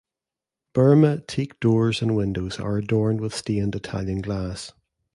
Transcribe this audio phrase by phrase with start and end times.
[0.73, 4.71] Burma teak doors and windows are adorned with stained Italian glass.